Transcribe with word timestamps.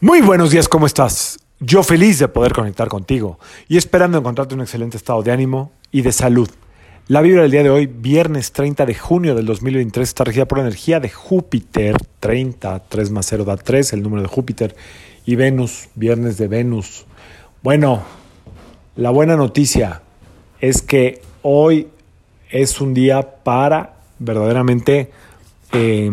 Muy 0.00 0.20
buenos 0.20 0.50
días, 0.50 0.68
¿cómo 0.68 0.86
estás? 0.86 1.38
Yo 1.60 1.82
feliz 1.84 2.18
de 2.18 2.26
poder 2.26 2.52
conectar 2.52 2.88
contigo 2.88 3.38
y 3.68 3.76
esperando 3.76 4.18
encontrarte 4.18 4.54
un 4.54 4.60
excelente 4.60 4.96
estado 4.96 5.22
de 5.22 5.30
ánimo 5.30 5.72
y 5.92 6.02
de 6.02 6.12
salud. 6.12 6.50
La 7.06 7.22
vibra 7.22 7.42
del 7.42 7.52
día 7.52 7.62
de 7.62 7.70
hoy, 7.70 7.86
viernes 7.86 8.52
30 8.52 8.86
de 8.86 8.94
junio 8.94 9.34
del 9.36 9.46
2023, 9.46 10.06
está 10.06 10.24
regida 10.24 10.46
por 10.46 10.58
la 10.58 10.64
energía 10.64 10.98
de 10.98 11.10
Júpiter, 11.10 11.96
30, 12.18 12.80
3 12.88 13.10
más 13.12 13.26
0 13.26 13.44
da 13.44 13.56
3, 13.56 13.92
el 13.92 14.02
número 14.02 14.22
de 14.22 14.28
Júpiter, 14.28 14.74
y 15.24 15.36
Venus, 15.36 15.88
viernes 15.94 16.38
de 16.38 16.48
Venus. 16.48 17.06
Bueno, 17.62 18.02
la 18.96 19.10
buena 19.10 19.36
noticia 19.36 20.02
es 20.60 20.82
que 20.82 21.22
hoy 21.42 21.88
es 22.50 22.80
un 22.80 22.94
día 22.94 23.42
para 23.44 23.94
verdaderamente 24.18 25.12
eh, 25.72 26.10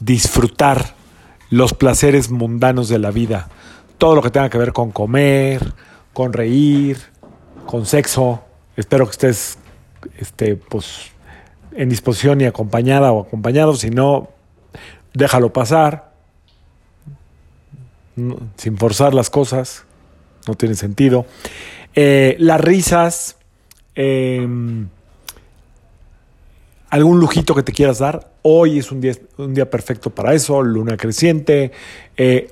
disfrutar 0.00 0.99
los 1.50 1.74
placeres 1.74 2.30
mundanos 2.30 2.88
de 2.88 2.98
la 2.98 3.10
vida. 3.10 3.48
Todo 3.98 4.14
lo 4.14 4.22
que 4.22 4.30
tenga 4.30 4.48
que 4.48 4.58
ver 4.58 4.72
con 4.72 4.92
comer, 4.92 5.74
con 6.12 6.32
reír, 6.32 6.98
con 7.66 7.84
sexo. 7.84 8.42
Espero 8.76 9.04
que 9.04 9.10
estés 9.10 9.58
este, 10.18 10.56
pues, 10.56 11.10
en 11.72 11.88
disposición 11.88 12.40
y 12.40 12.44
acompañada 12.44 13.12
o 13.12 13.20
acompañado. 13.20 13.74
Si 13.74 13.90
no, 13.90 14.30
déjalo 15.12 15.52
pasar. 15.52 16.10
sin 18.56 18.78
forzar 18.78 19.12
las 19.12 19.28
cosas. 19.28 19.84
No 20.46 20.54
tiene 20.54 20.74
sentido. 20.74 21.26
Eh, 21.94 22.36
las 22.38 22.60
risas. 22.60 23.36
Eh, 23.96 24.46
algún 26.90 27.20
lujito 27.20 27.54
que 27.54 27.62
te 27.62 27.72
quieras 27.72 28.00
dar. 28.00 28.32
Hoy 28.42 28.78
es 28.78 28.92
un 28.92 29.00
día, 29.00 29.14
un 29.38 29.54
día 29.54 29.70
perfecto 29.70 30.10
para 30.10 30.34
eso, 30.34 30.62
luna 30.62 30.96
creciente. 30.96 31.70
Eh, 32.16 32.50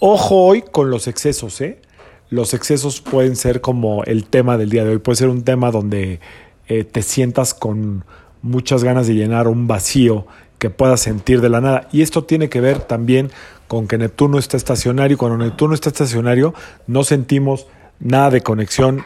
ojo 0.00 0.46
hoy 0.46 0.62
con 0.62 0.90
los 0.90 1.06
excesos, 1.06 1.60
¿eh? 1.60 1.80
Los 2.28 2.54
excesos 2.54 3.00
pueden 3.00 3.36
ser 3.36 3.60
como 3.60 4.02
el 4.02 4.24
tema 4.24 4.58
del 4.58 4.68
día 4.68 4.84
de 4.84 4.90
hoy, 4.90 4.98
puede 4.98 5.16
ser 5.16 5.28
un 5.28 5.44
tema 5.44 5.70
donde 5.70 6.18
eh, 6.66 6.82
te 6.82 7.02
sientas 7.02 7.54
con 7.54 8.04
muchas 8.42 8.82
ganas 8.82 9.06
de 9.06 9.14
llenar 9.14 9.46
un 9.46 9.68
vacío 9.68 10.26
que 10.58 10.68
puedas 10.68 11.00
sentir 11.00 11.40
de 11.40 11.48
la 11.48 11.60
nada. 11.60 11.88
Y 11.92 12.02
esto 12.02 12.24
tiene 12.24 12.48
que 12.48 12.60
ver 12.60 12.80
también 12.80 13.30
con 13.68 13.86
que 13.86 13.96
Neptuno 13.96 14.38
está 14.38 14.56
estacionario. 14.56 15.18
Cuando 15.18 15.38
Neptuno 15.38 15.74
está 15.74 15.90
estacionario, 15.90 16.52
no 16.88 17.04
sentimos 17.04 17.68
nada 18.00 18.30
de 18.30 18.42
conexión 18.42 19.04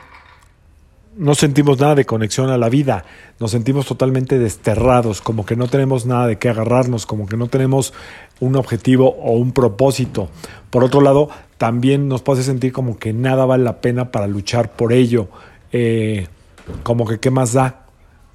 no 1.17 1.35
sentimos 1.35 1.81
nada 1.81 1.95
de 1.95 2.07
conexión 2.07 2.51
a 2.51 2.59
la 2.59 2.69
vida, 2.69 3.05
nos 3.39 3.51
sentimos 3.51 3.87
totalmente 3.87 4.39
desterrados, 4.39 5.21
como 5.21 5.45
que 5.45 5.57
no 5.57 5.69
tenemos 5.69 6.07
nada 6.07 6.27
de 6.27 6.39
qué 6.39 6.49
agarrarnos, 6.49 7.07
como 7.07 7.27
que 7.27 7.37
no 7.37 7.49
tenemos 7.49 7.93
un 8.39 8.57
objetivo 8.57 9.17
o 9.17 9.33
un 9.33 9.53
propósito. 9.53 10.29
Por 10.71 10.85
otro 10.85 11.01
lado, 11.01 11.29
también 11.59 12.09
nos 12.09 12.23
puede 12.23 12.43
sentir 12.43 12.73
como 12.73 12.99
que 12.99 13.13
nada 13.13 13.45
vale 13.45 13.65
la 13.65 13.81
pena 13.81 14.13
para 14.13 14.27
luchar 14.27 14.73
por 14.73 14.93
ello, 14.93 15.29
eh, 15.73 16.29
como 16.83 17.07
que 17.07 17.19
qué 17.19 17.31
más 17.31 17.53
da, 17.53 17.87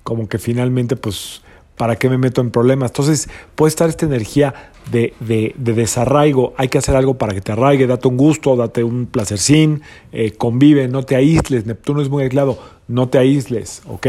como 0.04 0.28
que 0.28 0.38
finalmente 0.38 0.96
pues 0.96 1.42
¿para 1.78 1.96
qué 1.98 2.10
me 2.10 2.18
meto 2.18 2.42
en 2.42 2.52
problemas? 2.52 2.92
Entonces 2.92 3.30
puede 3.56 3.70
estar 3.70 3.90
esta 3.90 4.06
energía 4.06 4.72
de, 4.92 5.14
de, 5.20 5.54
desarraigo, 5.58 6.54
hay 6.58 6.68
que 6.68 6.78
hacer 6.78 6.96
algo 6.96 7.16
para 7.16 7.34
que 7.34 7.42
te 7.42 7.52
arraigue, 7.52 7.88
date 7.88 8.08
un 8.08 8.18
gusto, 8.18 8.56
date 8.56 8.84
un 8.84 9.08
placercín, 9.08 9.82
eh, 10.12 10.32
convive, 10.32 10.88
no 10.88 11.04
te 11.04 11.16
aísles, 11.16 11.66
Neptuno 11.66 12.02
es 12.02 12.10
muy 12.10 12.24
aislado, 12.24 12.60
no 12.88 13.10
te 13.10 13.18
aísles, 13.18 13.82
¿ok? 13.88 14.08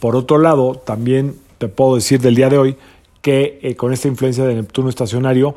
Por 0.00 0.16
otro 0.16 0.38
lado, 0.38 0.74
también 0.74 1.36
te 1.58 1.68
puedo 1.68 1.94
decir 1.94 2.20
del 2.20 2.34
día 2.34 2.48
de 2.48 2.58
hoy 2.58 2.76
que 3.22 3.58
eh, 3.62 3.76
con 3.76 3.92
esta 3.92 4.08
influencia 4.08 4.44
de 4.44 4.54
Neptuno 4.54 4.88
estacionario 4.88 5.54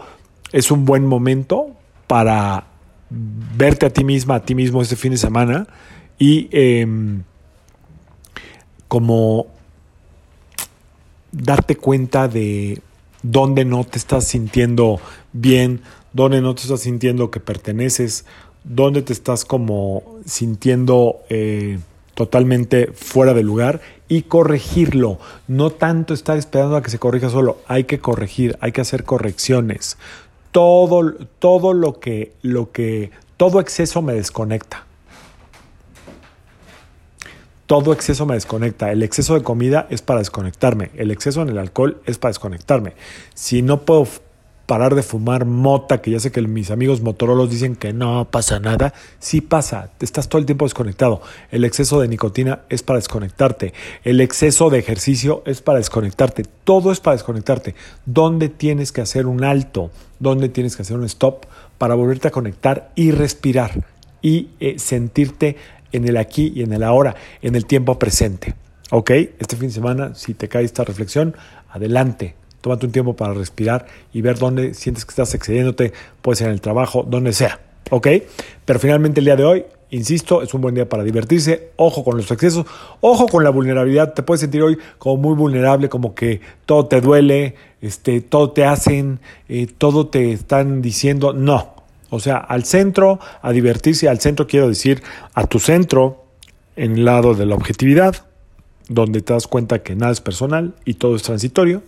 es 0.52 0.70
un 0.70 0.86
buen 0.86 1.06
momento 1.06 1.68
para 2.08 2.66
verte 3.10 3.86
a 3.86 3.90
ti 3.90 4.04
misma, 4.04 4.36
a 4.36 4.46
ti 4.46 4.56
mismo 4.56 4.82
este 4.82 4.96
fin 4.96 5.12
de 5.12 5.18
semana 5.18 5.68
y 6.20 6.48
em, 6.52 7.24
como 8.88 9.48
darte 11.34 11.76
cuenta 11.76 12.30
de 12.30 12.82
dónde 13.24 13.66
no 13.66 13.84
te 13.84 13.98
estás 13.98 14.26
sintiendo 14.26 15.02
bien, 15.34 15.82
dónde 16.14 16.42
no 16.42 16.56
te 16.56 16.62
estás 16.62 16.82
sintiendo 16.82 17.32
que 17.32 17.40
perteneces, 17.40 18.26
dónde 18.64 19.02
te 19.02 19.12
estás 19.12 19.44
como 19.44 20.04
sintiendo 20.26 21.18
eh, 21.30 21.80
totalmente 22.14 22.92
fuera 22.94 23.34
de 23.34 23.44
lugar 23.44 23.82
y 24.08 24.24
corregirlo. 24.24 25.20
No 25.48 25.72
tanto 25.72 26.14
estar 26.14 26.38
esperando 26.38 26.78
a 26.78 26.84
que 26.84 26.92
se 26.92 27.00
corrija 27.00 27.30
solo, 27.30 27.58
hay 27.68 27.86
que 27.86 28.00
corregir, 28.00 28.58
hay 28.62 28.72
que 28.72 28.82
hacer 28.82 29.04
correcciones. 29.04 29.98
Todo, 30.52 31.16
todo 31.40 31.74
lo 31.74 32.00
que, 32.00 32.34
lo 32.44 32.72
que, 32.72 33.10
todo 33.38 33.60
exceso 33.60 34.04
me 34.04 34.14
desconecta 34.14 34.86
todo 37.66 37.94
exceso 37.94 38.26
me 38.26 38.36
desconecta. 38.36 38.92
El 38.92 39.04
exceso 39.04 39.36
de 39.36 39.44
comida 39.44 39.88
es 39.90 40.02
para 40.02 40.20
desconectarme. 40.20 40.92
El 40.96 41.12
exceso 41.12 41.42
en 41.42 41.50
el 41.50 41.58
alcohol 41.58 42.02
es 42.06 42.18
para 42.18 42.32
desconectarme. 42.32 42.94
Si 43.34 43.62
no 43.62 43.82
puedo 43.82 44.08
parar 44.66 44.96
de 44.96 45.04
fumar 45.04 45.46
mota, 45.46 46.02
que 46.02 46.12
ya 46.12 46.20
sé 46.20 46.32
que 46.32 46.42
mis 46.42 46.72
amigos 46.72 47.02
motorolos 47.02 47.50
dicen 47.50 47.76
que 47.76 47.92
no 47.94 48.30
pasa 48.32 48.60
nada, 48.60 48.94
sí 49.20 49.42
pasa, 49.42 49.92
estás 50.00 50.30
todo 50.30 50.40
el 50.40 50.46
tiempo 50.46 50.66
desconectado. 50.66 51.22
El 51.52 51.66
exceso 51.66 52.00
de 52.00 52.08
nicotina 52.08 52.62
es 52.70 52.82
para 52.84 52.98
desconectarte. 52.98 53.74
El 54.04 54.22
exceso 54.22 54.70
de 54.70 54.80
ejercicio 54.80 55.44
es 55.46 55.62
para 55.62 55.80
desconectarte. 55.80 56.44
Todo 56.64 56.92
es 56.92 57.00
para 57.00 57.16
desconectarte. 57.16 57.76
¿Dónde 58.06 58.50
tienes 58.50 58.92
que 58.92 59.02
hacer 59.02 59.26
un 59.26 59.44
alto? 59.44 59.92
¿Dónde 60.20 60.50
tienes 60.50 60.76
que 60.76 60.84
hacer 60.84 60.98
un 60.98 61.06
stop 61.06 61.46
para 61.78 61.96
volverte 61.96 62.30
a 62.30 62.32
conectar 62.32 62.92
y 62.96 63.12
respirar? 63.12 63.86
Y 64.22 64.52
eh, 64.62 64.80
sentirte 64.80 65.58
en 65.94 66.08
el 66.08 66.18
aquí 66.18 66.52
y 66.54 66.64
en 66.64 66.74
el 66.74 66.84
ahora, 66.84 67.16
en 67.42 67.56
el 67.56 67.66
tiempo 67.66 67.98
presente. 67.98 68.54
¿Ok? 68.92 69.12
Este 69.40 69.56
fin 69.56 69.70
de 69.70 69.74
semana, 69.74 70.16
si 70.16 70.34
te 70.34 70.50
cae 70.50 70.66
esta 70.66 70.84
reflexión, 70.84 71.36
adelante. 71.70 72.36
Tómate 72.62 72.86
un 72.86 72.92
tiempo 72.92 73.16
para 73.16 73.34
respirar 73.34 73.88
y 74.14 74.22
ver 74.22 74.38
dónde 74.38 74.74
sientes 74.74 75.06
que 75.06 75.12
estás 75.12 75.34
excediéndote, 75.34 75.94
puede 76.22 76.38
ser 76.38 76.48
en 76.48 76.54
el 76.54 76.62
trabajo, 76.62 77.04
donde 77.04 77.34
sea. 77.34 77.60
¿Ok? 77.90 78.08
Pero 78.66 78.80
finalmente 78.80 79.20
el 79.20 79.26
día 79.26 79.36
de 79.36 79.44
hoy, 79.44 79.66
insisto, 79.90 80.42
es 80.42 80.54
un 80.54 80.62
buen 80.62 80.74
día 80.76 80.88
para 80.88 81.04
divertirse. 81.04 81.72
Ojo 81.76 82.04
con 82.04 82.18
los 82.18 82.30
excesos, 82.32 82.66
ojo 83.02 83.28
con 83.28 83.44
la 83.44 83.50
vulnerabilidad. 83.50 84.14
Te 84.14 84.24
puedes 84.24 84.42
sentir 84.42 84.62
hoy 84.62 84.78
como 84.98 85.18
muy 85.18 85.36
vulnerable, 85.36 85.90
como 85.90 86.16
que 86.16 86.42
todo 86.66 86.86
te 86.86 87.02
duele, 87.02 87.56
este, 87.82 88.22
todo 88.22 88.52
te 88.52 88.66
hacen, 88.66 89.20
eh, 89.50 89.68
todo 89.78 90.08
te 90.08 90.32
están 90.32 90.82
diciendo. 90.82 91.34
No, 91.34 91.74
o 92.14 92.20
sea, 92.20 92.38
al 92.38 92.64
centro, 92.64 93.20
a 93.42 93.52
divertirse, 93.52 94.08
al 94.08 94.20
centro 94.20 94.46
quiero 94.46 94.68
decir 94.68 95.02
a 95.34 95.48
tu 95.48 95.58
centro, 95.58 96.26
en 96.76 96.92
el 96.92 97.06
lado 97.06 97.34
de 97.34 97.48
la 97.48 97.56
objetividad, 97.56 98.28
donde 98.88 99.24
te 99.24 99.34
das 99.34 99.48
cuenta 99.48 99.82
que 99.82 99.96
nada 99.96 100.12
es 100.12 100.22
personal 100.22 100.76
y 100.86 100.94
todo 100.94 101.16
es 101.16 101.24
transitorio, 101.24 101.82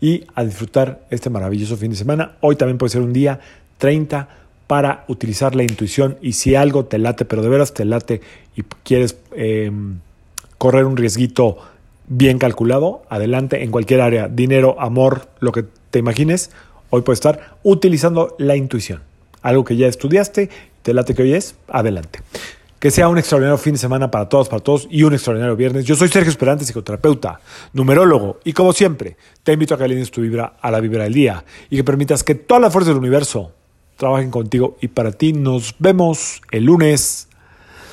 y 0.00 0.26
a 0.36 0.44
disfrutar 0.44 1.04
este 1.10 1.28
maravilloso 1.28 1.76
fin 1.76 1.90
de 1.90 1.96
semana. 1.96 2.36
Hoy 2.40 2.54
también 2.54 2.78
puede 2.78 2.90
ser 2.90 3.02
un 3.02 3.12
día 3.12 3.40
30 3.78 4.28
para 4.68 5.04
utilizar 5.08 5.56
la 5.56 5.64
intuición 5.64 6.18
y 6.22 6.34
si 6.34 6.54
algo 6.54 6.84
te 6.84 6.98
late, 6.98 7.24
pero 7.24 7.42
de 7.42 7.48
veras 7.48 7.74
te 7.74 7.84
late 7.84 8.20
y 8.54 8.62
quieres 8.84 9.16
em, 9.34 9.98
correr 10.56 10.84
un 10.84 10.96
riesguito 10.96 11.58
bien 12.06 12.38
calculado, 12.38 13.02
adelante 13.08 13.64
en 13.64 13.72
cualquier 13.72 14.02
área, 14.02 14.28
dinero, 14.28 14.76
amor, 14.78 15.26
lo 15.40 15.50
que 15.50 15.64
te 15.90 15.98
imagines, 15.98 16.52
hoy 16.90 17.02
puede 17.02 17.14
estar 17.14 17.56
utilizando 17.64 18.36
la 18.38 18.54
intuición 18.54 19.00
algo 19.44 19.62
que 19.62 19.76
ya 19.76 19.86
estudiaste, 19.86 20.48
te 20.82 20.94
late 20.94 21.14
que 21.14 21.22
hoy 21.22 21.34
es, 21.34 21.54
adelante. 21.68 22.20
Que 22.80 22.90
sea 22.90 23.08
un 23.08 23.18
extraordinario 23.18 23.56
fin 23.58 23.74
de 23.74 23.78
semana 23.78 24.10
para 24.10 24.28
todos, 24.28 24.48
para 24.48 24.62
todos 24.62 24.88
y 24.90 25.04
un 25.04 25.12
extraordinario 25.12 25.54
viernes. 25.54 25.84
Yo 25.84 25.94
soy 25.94 26.08
Sergio 26.08 26.30
Esperante, 26.30 26.64
psicoterapeuta, 26.64 27.40
numerólogo 27.72 28.40
y 28.42 28.52
como 28.52 28.72
siempre, 28.72 29.16
te 29.42 29.52
invito 29.52 29.74
a 29.74 29.78
que 29.78 29.84
alines 29.84 30.10
tu 30.10 30.22
vibra 30.22 30.54
a 30.60 30.70
la 30.70 30.80
vibra 30.80 31.04
del 31.04 31.12
día 31.12 31.44
y 31.70 31.76
que 31.76 31.84
permitas 31.84 32.24
que 32.24 32.34
todas 32.34 32.60
las 32.60 32.72
fuerzas 32.72 32.94
del 32.94 32.98
universo 32.98 33.52
trabajen 33.96 34.30
contigo 34.30 34.76
y 34.80 34.88
para 34.88 35.12
ti. 35.12 35.32
Nos 35.32 35.74
vemos 35.78 36.42
el 36.50 36.64
lunes. 36.64 37.28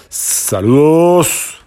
Saludos. 0.09 1.60